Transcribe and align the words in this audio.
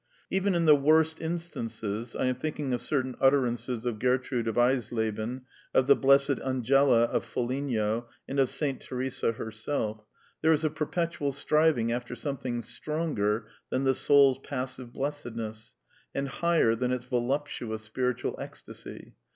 Even 0.31 0.55
in 0.55 0.65
flie 0.65 0.73
worst 0.73 1.21
instances 1.21 2.15
*— 2.15 2.15
I 2.19 2.25
am 2.25 2.33
thinking 2.33 2.73
of 2.73 2.81
certain 2.81 3.15
utterances 3.21 3.85
of 3.85 3.99
Gertrude 3.99 4.47
of» 4.47 4.55
Eisleben,^ 4.55 5.41
of 5.75 5.85
the 5.85 5.95
Blessed 5.95 6.39
Angela 6.43 7.03
of 7.03 7.23
Foligno, 7.23 8.07
and 8.27 8.39
of 8.39 8.49
Saint 8.49 8.81
Teresa 8.81 9.33
herself— 9.33 10.03
there 10.41 10.51
is 10.53 10.63
a 10.65 10.71
perpetual 10.71 11.31
striving 11.31 11.91
after 11.91 12.15
something 12.15 12.63
stronger 12.63 13.47
than 13.69 13.83
the 13.83 13.93
soul's 13.93 14.39
passive 14.39 14.91
blessedness, 14.91 15.75
and 16.15 16.29
higher 16.29 16.73
than 16.73 16.91
its 16.91 17.03
voluptuous 17.03 17.83
spiritual 17.83 18.35
ecstasy. 18.39 19.13